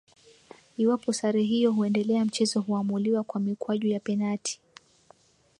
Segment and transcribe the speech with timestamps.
[0.77, 4.59] Iwapo sare hiyo huendelea mchezo huamuliwa kwa mikwaju ya penati